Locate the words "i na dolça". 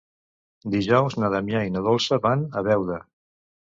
1.69-2.23